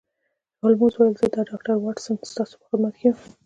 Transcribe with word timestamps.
هولمز 0.61 0.93
وویل 0.95 1.13
چې 1.19 1.25
زه 1.33 1.37
او 1.39 1.47
ډاکټر 1.49 1.73
واټسن 1.79 2.15
ستاسو 2.31 2.55
په 2.59 2.65
خدمت 2.69 2.93
کې 2.99 3.05
یو 3.09 3.15